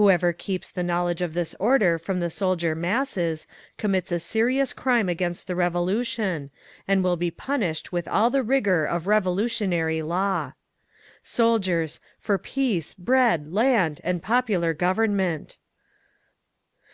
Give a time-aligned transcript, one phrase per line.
[0.00, 3.46] Whoever keeps the knowledge of this order from the soldier masses….
[3.76, 6.48] commits a serious crime against the Revolution,
[6.88, 10.52] and will be punished with all the rigour of revolutionary law.
[11.22, 12.00] "Soldiers!
[12.18, 15.58] For peace, bread, land, and popular government!"